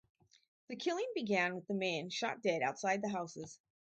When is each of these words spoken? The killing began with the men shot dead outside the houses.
The 0.69 0.77
killing 0.77 1.05
began 1.13 1.53
with 1.53 1.67
the 1.67 1.75
men 1.75 2.09
shot 2.09 2.41
dead 2.41 2.63
outside 2.63 3.03
the 3.03 3.09
houses. 3.09 3.59